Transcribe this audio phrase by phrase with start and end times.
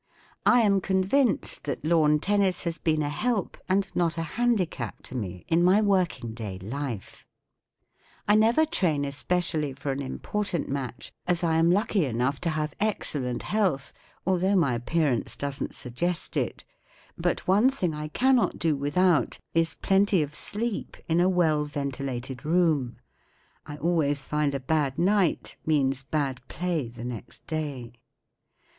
[0.47, 5.15] I am convinced that lawn tennis has been a help and not a handicap to
[5.15, 7.23] me in my working day life,
[8.27, 12.73] I never train especially for an important match, as I am lucky enough to have
[12.79, 13.93] excellent health,
[14.25, 16.65] although my appearance doesn't suggest it;
[17.15, 22.95] but one thing 1 cannot do without is plenty of sleepUNu £FwbTltvQiTOrataaI' JtVrai*
[23.67, 27.05] I always 3 2 THE STRAND MAGAZINE (find a bad night means bad play the
[27.05, 27.91] next day.